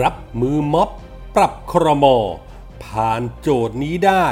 [0.00, 0.90] รับมือม็อบ
[1.36, 2.06] ปรับครม
[2.84, 4.26] ผ่านโจทย์นี้ได้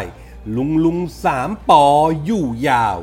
[0.57, 1.85] ลุงลุงสามปอ
[2.25, 2.99] อยู่ยาว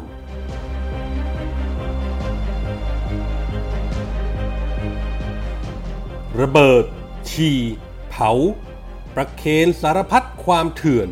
[6.40, 6.86] ระเบิด
[7.30, 7.60] ฉี่
[8.10, 8.32] เผา
[9.14, 11.10] ประเคนสารพัดความเถื่อน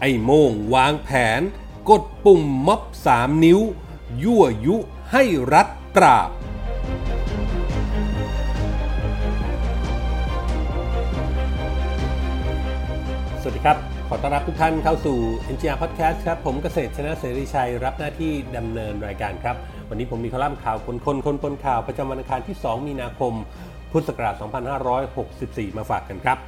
[0.00, 1.40] ไอ้โม่งวางแผน
[1.88, 3.60] กดปุ่มม็อบสามนิ้ว
[4.22, 4.76] ยั่วยุ
[5.12, 5.22] ให้
[5.54, 6.30] รัฐปราบ
[13.62, 15.18] ดีครับ ขอต้อนรับทุกท่านเข้าสู่
[15.54, 19.56] NGR Podcast ครับ ผมเกษตรชนะเสรีชัย รับหน้าที่ดำเนินรายการครับ
[19.88, 23.32] วันนี้ผมมีคอลัมน์ข่าวคนคนคนคนข่าว ประจำวันอังคารที่ 2 มีนาคม
[23.92, 24.34] พุทธศักราช
[25.06, 26.38] 2564 มาฝากกันครับ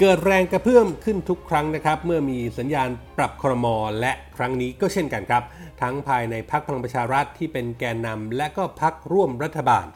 [0.00, 2.88] เกิดแรงกระเพื่อมขึ้นทุกครั้งนะครับ เมื่อมีสัญญาณ
[3.18, 5.42] ปรับครมอและครั้งนี้ก็เช่นกันครับ
[5.82, 9.86] ทั้งภายในพักพลังประชารัฐที่เป็นแกนนำและก็พักร่วมรัฐบาล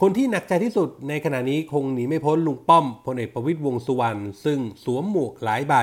[0.00, 5.74] คนที่หนักใจที่สุดในขณะนี้คงหนีไม่พ้นลุงป้อมพลเอกประวิตยวงสุวรรณซึ่งสวมหมวกหลายใบ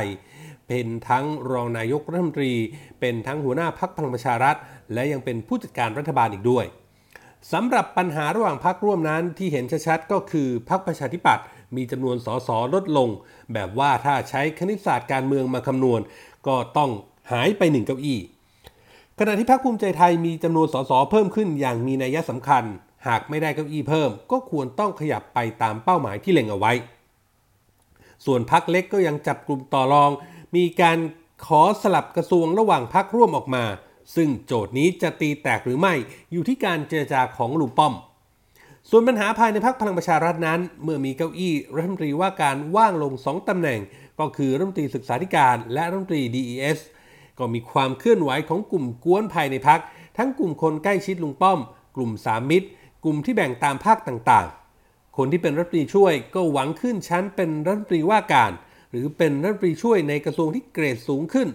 [0.67, 2.53] เป็นทั้งรองนายกรัฐมนตรี
[2.99, 4.55] เป็นทั้งหัวหน้าพักพลังประชารัฐ
[4.93, 6.65] และยังเป็นผู้จัดการรัฐบาลอีกด้วย
[7.51, 13.09] สำหรับปัญหาระหว่างพักร่วมนั้นที่เห็นชัดๆก็คือพักประชาธิปัตย์มีจำนวนสสลดลง
[13.53, 16.01] แบบว่าถ้าใช้คณิตศาสตร์การเมืองมาคำนวณ
[16.47, 16.89] ก็ต้อง
[17.31, 18.19] หายไปหนึ่งเก้าอี้
[19.19, 22.65] ขณะที่พรรคภูมิใจไทยมีจำนวนสสเพิ่มขึ้นอย่างมีนัยสำคัญ
[23.07, 26.71] หากไม่ได้เก้าอี้เพิ่ม ก็ควรต้องขยับไปตามเป้าหมายที่เล็งเอาไว้
[28.25, 30.11] ส่วนพรรคเล็กก็ยังจับกลุ่มต่อรอง
[30.55, 30.97] มีการ
[31.45, 33.63] ขอสลับกระทรวงระหว่างพรรคร่วมออกมา
[34.15, 35.93] ซึ่งโจทย์นี้จะตีแตกหรือไม่
[36.31, 37.93] อยู่ที่การเจรจาของลุงป้อม
[38.89, 43.79] ส่วนปัญหาภายในพรรคพลังประชารัฐนั้น เมื่อมีเก้าอี้รัฐมนตรีว่าการว่างลง 2ตำแหน่ง
[44.19, 46.77] ก็คือรัฐมนตรีศึกษาธิการและรัฐมนตรี DES
[47.37, 49.79] ก็มีความเคลื่อนไหวของกลุ่มกวนภายในพัก
[50.17, 51.59] ทั้งกลุ่มคนใกล้ชิดลุงป้อม
[51.95, 52.67] กลุ่มสามมิตร
[53.03, 58.51] กลุ่มที่แบ่งตามภาคต่างๆ คนที่เป็นรัฐมนตรีช่วยก็หวังขึ้นชั้นเป็นรัฐมนตรีว่าการ
[58.91, 61.49] หรือเป็นรัฐมนตรีช่วยในกระทรวงที่เกรดสูงขึ้น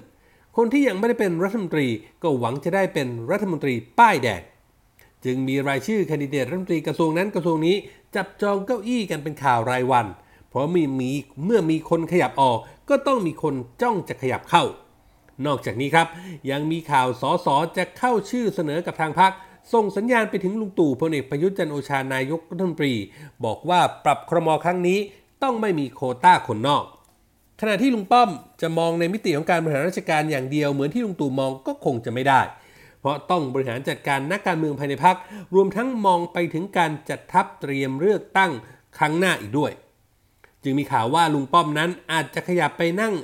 [0.56, 1.88] คนที่ยังไม่ได้เป็นรัฐมนตรี
[2.22, 4.43] ก็หวังจะได้เป็นรัฐมนตรีป้ายแดง
[5.25, 7.76] จึงมีรายชื่อคนดิเดตรัฐมนตรีกระทรวงนั้นกระทรวงนี้
[8.15, 10.06] จับจองเก้าอี้กันเป็นข่าวรายวัน
[10.49, 11.10] เพราะมีมี
[11.44, 14.65] เมื่อมีคนขยับออกก็ต้องมีคนจ้องจะขยับเข้า
[15.47, 16.06] นอกจากนี้ครับ
[16.50, 19.32] ยังมีข่าวสอสอจะเข้าชื่อเสนอกับทางพรรค
[19.72, 22.94] ส่งสัญญาณไปถึงลุงตู่พลเอกประยุทธ์จันโอชานายกรัฐมนตรี
[23.44, 24.99] บอกว่าปรับครมครั้งนี้
[25.43, 26.84] ต้องไม่มีโคต้าคนนอก
[27.60, 32.41] ขณะที่ลุงป้อมจะมองในมิติของการบริหารราชการอย่างเดียวเหมือนที่ลุงตู่มองก็คงจะไม่ได้
[33.00, 35.16] เพราะต้องบริหารจัดการนักการเมืองภายในพรรค
[35.55, 38.53] รวมทั้งมองไปถึงการจัดทัพเตรียมเลือกตั้ง
[38.99, 39.72] ครั้งหน้าอีกด้วย
[40.62, 43.15] จึงมีข่าวว่าลุงป้อมนั้นอาจจะขยับไปนั่ง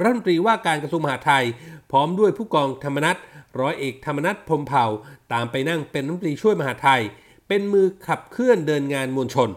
[0.00, 1.44] รัฐมนตรีว่าการกระทรวงมหาดไทย
[1.90, 3.16] พร้อมด้วยผู้กองธรรมนัฐ
[3.60, 4.84] ร้อยเอกธรรมนัฐพรมเผ่า
[5.32, 7.02] ตามไปนั่งเป็นรัฐมนตรีช่วยมหาไทย
[7.48, 9.50] เป็นมือขับเคลื่อนเดินงานมวลชน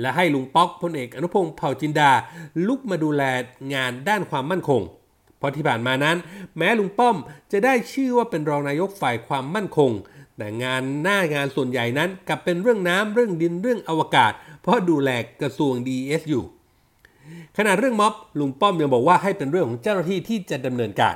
[0.00, 2.10] และให้ลุงป๊อกพลเอกอนุพงศ์เผ่าจินดา
[2.66, 3.22] ลุกมาดูแล
[3.74, 4.82] งานด้านความมั่นคง
[5.38, 6.16] เพราะที่ผ่านมานั้น
[6.56, 7.16] แม้ลุงป้อม
[7.52, 9.90] จะได้ชื่อว่าเป็นรองนายกฝ่ายความมั่นคง
[10.36, 14.32] แต่งานหน้างานส่วนใหญ่นั้นกลับเป็นเรื่องน้ำเรื่องดินเรื่องอวกาศ
[14.62, 15.10] เพราะดูแล
[15.40, 16.44] กระทรวง DES อยู่
[17.56, 21.14] ขณะเรื่องม็อบลุงป้อมยังบอกว่าให้เป็นเรื่องของเจ้าหน้าที่ที่จะดำเนินการ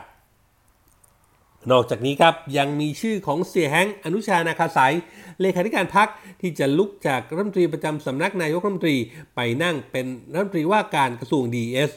[1.70, 4.94] นอกจากนี้ครับยังมีชื่อของเสียแฮงอนุชานาคาสาย
[5.40, 6.08] เลขาธิการพัก
[6.40, 8.96] ที่จะลุกจากรัฐมนตรีประจำสำนักนายกรัฐมนตรี
[9.36, 11.90] ไปนั่งเป็นรัฐมนตรีว่าการกระทรวง DS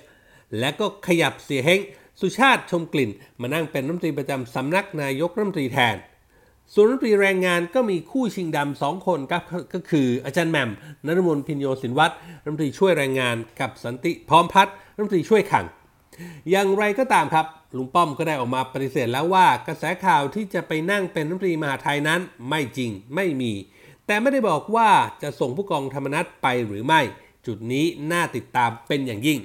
[0.59, 1.79] และก็ขยับเสียแฮง
[2.21, 3.09] สุชาติชมกลิ่น
[3.41, 5.95] มานั่งเป็นรัฐมนตรีประจำสำนักนายกรัฐมนตรีแทน
[6.73, 9.43] ส่วนรัฐมนตรีแรงงานก็มีคู่ชิงดำสองคนครับ
[9.73, 10.69] ก็คืออาจารย์แหม่ม
[11.05, 12.13] นรมนพินโยสินวัตร
[12.43, 15.65] รัฐมนตรีช่วยแรงงานกับสันติพร้อมพัฒน์รัฐมนตรีช่วยขัง
[16.51, 22.19] อย่างไรก็ตามครับ ลุงป้อมก็ได้ออกมาปฏิเสธแล้วว่ากระแสข่าวที่จะไปนั่งเป็นรัฐมนตรีมหาไทยนั้น
[22.49, 23.53] ไม่จริงไม่มี
[24.05, 24.89] แต่ไม่ได้บอกว่า
[25.21, 27.01] จะส่งผู้กองธรรมนัฐไปหรือไม่
[27.45, 29.39] จุดนี้น่าติดตามเป็นอย่างยิ่ง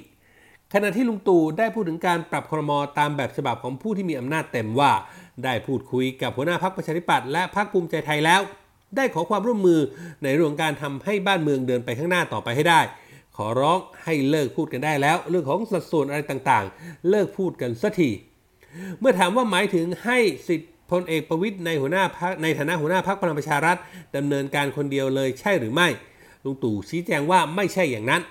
[0.73, 4.91] ขณะที่ลุงตู่ได้พูดถึงการปรับครมตามแบบฉบับของผู้ที่มีอำนาจเต็มว่า
[5.43, 8.41] ได้พูดคุยกับหัวหน้าพักประชาธิปัตย์และพักภูมิใจไทยแล้ว
[8.95, 9.79] ได้ขอความร่วมมือ
[10.23, 12.81] ในเรื่องการทำให้บ้านเมืองเดินไปข้างหน้าต่อไปให้ได้
[13.35, 18.09] ขอร้องให้เลิกพูดกันได้แล้ว เรื่องของสัดส่วนอะไรต่างๆ เลิกพูดกันสักที
[18.99, 23.77] เมื่อถามว่าหมายถึงให้สิทธิพลเอกประวิตยในหัวหน้าพักในฐานะหัวหน้าพักพลังประชารัฐ
[24.15, 25.87] ดำเนินการคนเดียวเลยใช่หรือไม่
[26.43, 28.21] ลุงตู่ชี้แจงว่าไม่ใช่อย่างนั้น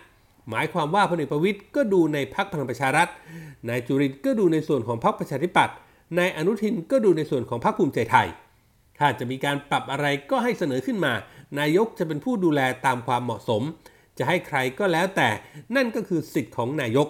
[0.51, 3.09] หมายความว่าพลเอกประวิตยก็ดูในพักพลังประชารัฐ
[3.69, 5.75] นายจุรินทร์ก็ดูในส่วนของพักประชาธิปัตย์
[6.19, 8.29] นายอนุทินก็ดูในส่วนของพรรคภูมิใจไทย
[8.99, 11.13] ถ้าจะมีการปรับอะไรก็ให้เสนอขึ้นมา
[11.59, 13.63] นายกจะเป็นผู้ดูแลตามความเหมาะสม
[14.19, 15.29] จะให้ใครก็แล้วแต่
[15.77, 17.09] นั่นก็คือสิทธิ์ของนายก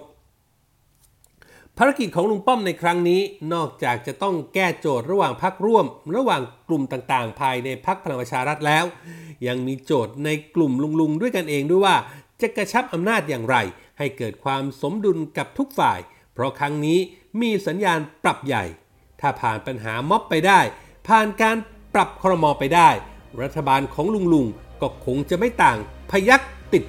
[1.78, 3.20] ภารกิจของลุงป้อมในครั้งนี้
[3.54, 5.86] นอกจากจะต้องแก้โจทย์ระหว่างพักร่วม
[6.16, 8.84] ระหว่างกลุ่มต่างๆ ภายในพักพลังประชารัฐแล้ว
[9.46, 11.96] ยังมีโจทย์ในกลุ่มลุงๆด้วยกันเองด้วยว่า
[12.40, 13.56] จะกระชับอำนาจอย่างไร
[13.98, 15.98] ให้เกิดความสมดุลกับทุกฝ่าย
[16.32, 16.98] เพราะครั้งนี้
[17.40, 18.64] มีสัญญาณปรับใหญ่
[19.20, 20.60] ถ้าผ่านปัญหาม็อบไปได้
[21.08, 21.56] ผ่านการ
[21.94, 22.88] ปรับครมอไปได้
[23.42, 24.46] รัฐบาลของลุงลุง
[24.80, 25.78] ก็คงจะไม่ต่าง
[26.10, 26.40] พยัก
[26.74, 26.84] ติด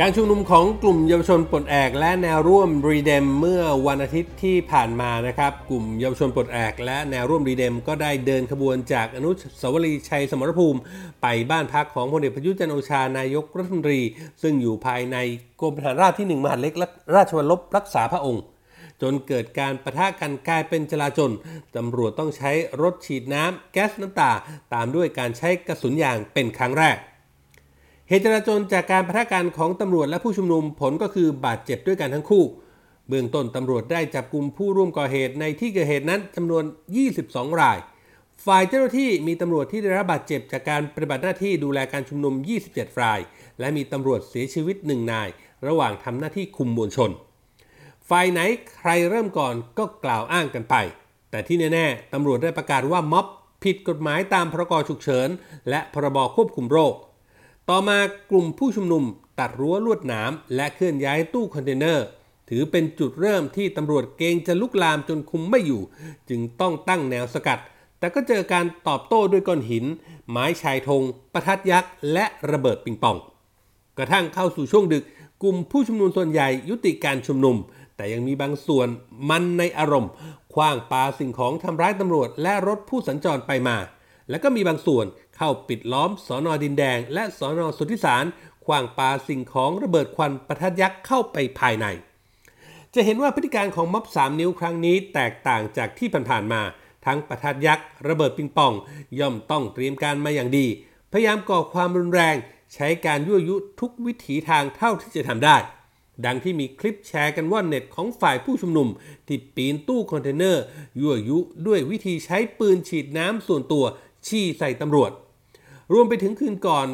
[0.00, 9.30] การชุมนุมของกลุ่มเยาวชนปลดแอกและแนวร่วม REDEM เมื่อวันอาทิตย์ที่ผ่านมานะครับ กลุ่มเยาวชนปลดแอกและแนวร่วม REDEM ก็ได้เดินขบวนจากอนุ
[9.60, 10.80] สาวรีย์ชัยสมรภูมิ
[11.22, 14.00] ไปบ้านพักของพลเอกประยุทธ์จันทร์โอชานายกรัฐมนตรี
[14.42, 15.16] ซึ่งอยู่ภายใน
[15.60, 16.74] กรมทหารราบที่ 1มหาดเล็ก
[17.14, 18.42] ราชวัลลภรักษาพระองค์
[19.02, 21.30] จนเกิดการปะทะกันกลายเป็นจลาจล
[21.76, 22.50] ตำรวจต้องใช้
[22.82, 24.32] รถฉีดน้ำแก๊สน้ำตา
[24.74, 26.98] ตามด้วยการใช้กระสุนยางเป็นครั้งแรก
[28.08, 32.44] เหตุจราจนจากการประทะกันของตำรวจและผู้ชุมนุมผลก็คือบาดเจ็บด้วยกันทั้งคู่
[33.08, 36.64] เบื้องต้นตำรวจได้จับกลุ่มผู้ร่วมก่อเหตุในที่เกิดเหตุนั้นจำนวน
[37.12, 37.78] 22 ราย
[38.46, 42.34] ฝ่ายเจ้าหน้าที่มีตำรวจที่ได้รับบาดเจ็บจากการปฏิบัติหน้าที่ดูแลการชุมนุม
[42.68, 43.20] 27 ราย
[43.60, 45.28] และมีตำรวจเสียชีวิต1นาย
[45.66, 47.10] ระหว่างทำหน้าที่คุมมวลชน
[48.08, 48.40] ฝ่ายไหน
[48.76, 50.74] ใครเริ่มก่อนก็กล่าวอ้างกันไป
[51.30, 53.26] แต่ที่แน่ๆตำรวจได้ประกาศว่าม็อบ
[53.64, 55.28] ผิดกฎหมายตามพรกฉุกเฉิน
[55.70, 56.94] และพรบควบคุมโรค
[57.70, 57.98] ต่อมา
[58.30, 59.04] กลุ่มผู้ชุมนุม
[59.38, 62.06] ตัดรั้วลวดหนามและเคลื่อนย้ายตู้คอนเทนเนอร์
[62.48, 65.82] ถือเป็นจุดเริ่มที่ตำรวจเกงจะลุกลามจนคุมไม่อยู่
[66.28, 67.60] จึงต้องตั้งแนวสกัด
[67.98, 69.84] แต่ก็เจอการตอบโต้ด้วยก้อนหิน
[70.30, 71.02] ไม้ชายธง
[71.32, 73.16] ประทัดยักษ์ และระเบิดปิงปอง
[73.98, 75.04] กระทั่งเข้าสู่ช่วงดึก
[75.42, 77.56] กลุ่มผู้ชุมนุมส่วนใหญ่ยุติการชุมนุม
[77.96, 78.88] แต่ยังมีบางส่วน
[79.30, 80.10] มันในอารมณ์
[80.54, 83.76] คว้างปาสิ่งของทำร้ายตำรวจและรถผู้สัญจรไปมา
[84.30, 88.24] และก็มีบางส่วน เข้าปิดล้อมสอนอดินแดง และสอนอสุทธิสาร
[88.64, 91.86] ขวางปาสิ่งของระเบิดควันประทัดยักษ์เข้าไปภายใน
[92.94, 96.62] จะเห็นว่าพฤติการของม็อบ3นิ้วครั้งนี้แตกต่างจากที่ผ่านๆมา
[97.06, 98.72] ทั้งประทัดยักษ์ระเบิดปิงปอง
[99.18, 100.66] ย่อมต้องเตรียมการมาอย่างดี
[101.12, 102.36] พยายามก่อความรุนแรง
[102.74, 105.56] ใช้การยั่วยุทุกวิถีทางเท่าที่จะทำได้
[106.24, 108.88] ดังที่มีคลิปแชร์กันว่าเน็ตของฝ่ายผู้ชุมนุม
[109.26, 110.62] ที่ปีนตู้คอนเทนเนอร์
[111.00, 113.84] ยั่วยุด้วยวิธีใช้ปืนฉีดน้ำส่วนตัว
[114.26, 115.10] ชี้ใส่ตำรวจ
[115.92, 116.86] รวมไปถึงคืนก่อน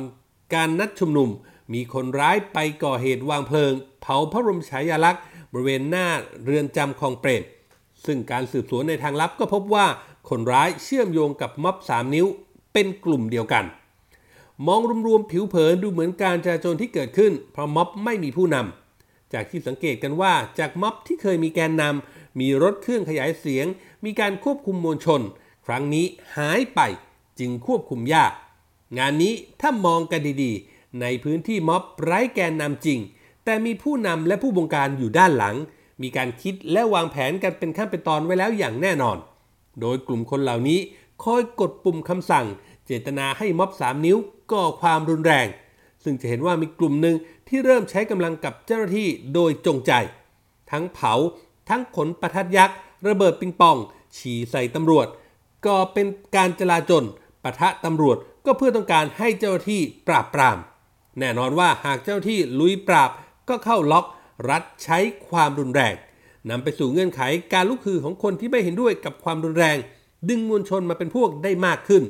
[0.54, 1.28] การนัดชุมนุม
[1.74, 5.22] มีคนร้ายไปก่อเหตุวางเพลิง เผาพระบรมฉายาลักษณ์
[5.52, 6.06] บริเวณหน้า
[6.44, 7.42] เรือนจำคลองเปรต
[8.04, 9.86] ซึ่งการสืบสวนในทางลับก็พบว่า
[10.28, 12.26] คนร้ายเชื่อมโยงกับม็อบ 3 นิ้ว
[12.72, 13.64] เป็นกลุ่มเดียวกัน
[14.66, 23.66] มองรวมๆผิวเผินดูเหมือนการจราจรที่เกิดขึ้น เพราะม็อบไม่มีผู้นำจากที่สังเกตกันว่าจากม็อบที่เคยมีแกนนำมีรถเครื่องขยายเสียง
[24.04, 25.20] มีการควบคุมมวลชน
[25.66, 26.80] ครั้งนี้หายไป
[27.38, 28.32] จึงควบคุมยาก
[28.98, 32.98] งานนี้ถ้ามองกันดีๆ ในพื้นที่ม็อบไร้แกนนำจริง
[33.44, 35.56] แต่มีผู้นำและผู้บงการอยู่ด้านหลัง
[36.02, 39.16] มีการคิดและวางแผนกันเป็นขั้นเป็นตอนไว้แล้วอย่างแน่นอน
[39.80, 40.80] โดยกลุ่มคนเหล่านี้
[41.24, 42.46] คอยกดปุ่มคำสั่ง
[42.86, 44.16] เจตนาให้ม็อบ 3 นิ้ว
[44.52, 45.46] ก่อความรุนแรง
[46.04, 47.16] ซึ่งจะเห็นว่ามีกลุ่มหนึ่ง
[47.48, 49.92] ที่เริ่มใช้กำลังกับเจ้าหน้าที่โดยจงใจ
[50.70, 51.12] ทั้งเผา
[51.68, 52.76] ทั้งขนประทัดยักษ์
[53.08, 53.76] ระเบิดปิงปอง
[54.16, 55.06] ฉี่ใส่ตำรวจ
[55.66, 57.04] ก็เป็นการจลาจล
[57.42, 58.16] ปะทะตำรวจ
[58.46, 60.58] ก็เพื่อต้องการให้เจ้าที่ปราบปราม
[61.18, 63.10] แน่นอนว่าหากเจ้าที่ลุยปราบ
[63.48, 64.06] ก็เข้าล็อก
[64.50, 64.98] รัดใช้
[65.28, 65.94] ความรุนแรง
[66.50, 67.20] นำไปสู่เงื่อนไข
[67.52, 69.76] การลุกฮือของคนที่ไม่เห็นด้วยกับความรุนแรง
[70.28, 72.02] ดึงมวลชนมาเป็นพวกได้มากขึ้น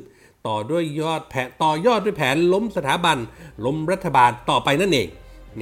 [0.47, 3.17] ต่อด้วยยอดแผนต่อยอดด้วยแผนล้มสถาบัน
[3.65, 5.07] ล้มรัฐบาลต่อไปนั่นเอง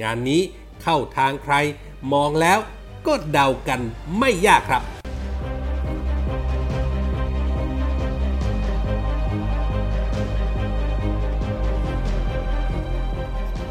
[0.02, 0.40] งานนี้
[0.82, 1.54] เข้าทางใคร
[2.12, 2.58] มองแล้ว
[3.06, 3.80] ก็เดากัน
[4.18, 4.99] ไม่ยากครับ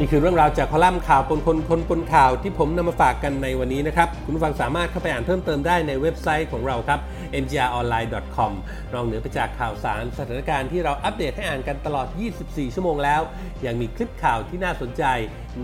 [0.01, 6.99] นี่คือเรื่องราวจากคอลัมน์ข่าวปนคนคนปนข่าวที่ผมนำมาฝากกันในวันนี้นะครับ คุณผู้ฟังสามารถเข้าไปอ่านเพิ่มเติมได้ในเว็บไซต์ของเราครับ
[7.43, 8.51] mgronline.com
[8.93, 12.07] นอกเหนือไปจากข่าวสารสถานการณ์ที่เราอัปเดตให้อ่านกันตลอด
[12.41, 13.21] 24 ชั่วโมงแล้ว
[13.65, 15.03] ยังมีคลิปข่าวที่น่าสนใจ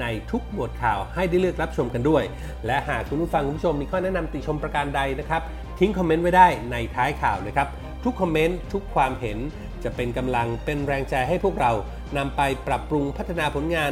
[0.02, 2.24] ในทุกหมวดข่าวให้ได้เลือกรับชมกันด้วย
[2.66, 5.42] และหากคุณผู้ฟังคุณผู้ชมมีข้อแนะนำติชมประการใดนะครับ
[5.80, 7.68] ทิ้งคอมเมนต์ไว้ได้ในท้ายข่าวนะครับ
[8.04, 9.38] ทุกคอมเมนต์ทุกความเห็น
[9.84, 11.72] จะเป็นกำลังเป็นแรงใจให้พวกเรา
[12.18, 13.92] นำไปปรับปรุงพัฒนาผลงาน